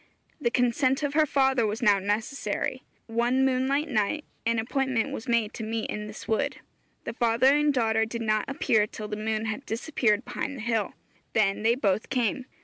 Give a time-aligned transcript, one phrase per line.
[0.41, 2.81] The consent of her father was now necessary.
[3.05, 6.57] One moonlight night an appointment was made to meet in this wood.
[7.03, 10.93] The father and daughter did not appear till the moon had disappeared behind the hill.
[11.33, 12.45] Then they both came.